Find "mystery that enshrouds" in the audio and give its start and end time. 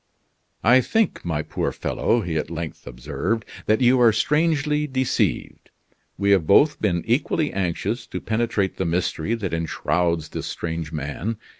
8.85-10.29